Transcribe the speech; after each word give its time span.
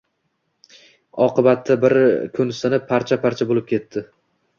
Oqibatda 1.25 1.77
bir 1.83 1.95
kun 2.39 2.49
sinib, 2.61 2.87
parcha-parcha 2.93 3.49
bo‘lib 3.53 3.69
ketdi. 3.75 4.05